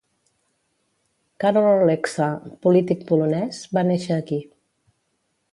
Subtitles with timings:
[1.43, 2.31] Karol Holeksa,
[2.67, 4.45] polític polonès, va néixer aquí.